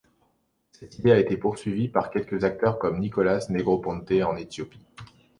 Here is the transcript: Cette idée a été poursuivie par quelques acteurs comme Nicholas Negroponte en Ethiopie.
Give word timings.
Cette 0.71 0.97
idée 0.97 1.11
a 1.11 1.19
été 1.19 1.37
poursuivie 1.37 1.87
par 1.87 2.09
quelques 2.09 2.43
acteurs 2.43 2.79
comme 2.79 2.97
Nicholas 2.99 3.45
Negroponte 3.49 4.11
en 4.27 4.35
Ethiopie. 4.35 4.83